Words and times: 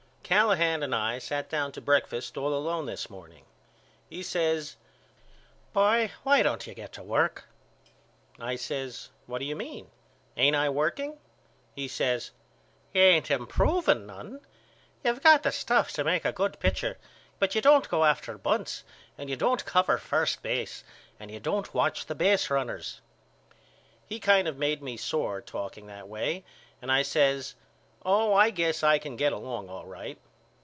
Callahan 0.31 0.81
and 0.81 0.95
I 0.95 1.19
sat 1.19 1.49
down 1.49 1.73
to 1.73 1.81
breakfast 1.81 2.37
all 2.37 2.53
alone 2.53 2.85
this 2.85 3.09
morning. 3.09 3.43
He 4.09 4.23
says 4.23 4.77
Boy 5.73 6.09
why 6.23 6.41
don't 6.41 6.65
you 6.65 6.73
get 6.73 6.93
to 6.93 7.03
work? 7.03 7.43
I 8.39 8.55
says 8.55 9.09
What 9.25 9.39
do 9.39 9.45
you 9.45 9.57
mean? 9.57 9.89
Ain't 10.37 10.55
I 10.55 10.69
working? 10.69 11.17
He 11.75 11.89
says 11.89 12.31
You 12.93 13.01
ain't 13.01 13.29
improving 13.29 14.05
none. 14.05 14.39
You 15.03 15.09
have 15.13 15.21
got 15.21 15.43
the 15.43 15.51
stuff 15.51 15.91
to 15.93 16.03
make 16.05 16.23
a 16.23 16.31
good 16.31 16.61
pitcher 16.61 16.97
but 17.37 17.53
you 17.53 17.59
don't 17.59 17.89
go 17.89 18.05
after 18.05 18.37
bunts 18.37 18.85
and 19.17 19.29
you 19.29 19.35
don't 19.35 19.65
cover 19.65 19.97
first 19.97 20.41
base 20.41 20.85
and 21.19 21.29
you 21.29 21.41
don't 21.41 21.73
watch 21.73 22.05
the 22.05 22.15
baserunners. 22.15 23.01
He 24.07 24.15
made 24.25 24.81
me 24.81 24.87
kind 24.95 24.95
of 24.95 24.99
sore 25.01 25.41
talking 25.41 25.87
that 25.87 26.07
way 26.07 26.45
and 26.81 26.89
I 26.89 27.01
says 27.01 27.55
Oh 28.03 28.33
I 28.33 28.49
guess 28.49 28.81
I 28.81 28.97
can 28.97 29.15
get 29.15 29.31
along 29.31 29.69
all 29.69 29.85
right. 29.85 30.17